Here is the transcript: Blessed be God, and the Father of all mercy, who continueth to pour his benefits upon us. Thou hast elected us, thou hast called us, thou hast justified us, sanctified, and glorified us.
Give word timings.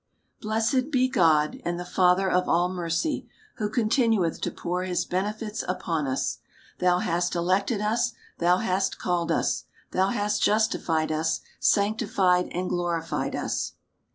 Blessed 0.41 0.89
be 0.89 1.07
God, 1.07 1.61
and 1.63 1.79
the 1.79 1.85
Father 1.85 2.27
of 2.27 2.49
all 2.49 2.69
mercy, 2.69 3.29
who 3.57 3.69
continueth 3.69 4.41
to 4.41 4.49
pour 4.49 4.81
his 4.81 5.05
benefits 5.05 5.63
upon 5.67 6.07
us. 6.07 6.39
Thou 6.79 6.97
hast 6.97 7.35
elected 7.35 7.81
us, 7.81 8.13
thou 8.39 8.57
hast 8.57 8.97
called 8.97 9.31
us, 9.31 9.65
thou 9.91 10.07
hast 10.07 10.41
justified 10.41 11.11
us, 11.11 11.41
sanctified, 11.59 12.47
and 12.51 12.67
glorified 12.69 13.35
us. 13.35 13.73